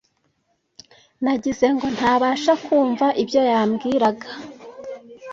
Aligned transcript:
Nagize 1.23 1.65
ngo 1.75 1.87
ntabasha 1.95 2.53
kumva 2.65 3.05
ibyo 3.23 3.41
yambwiraga. 3.51 4.27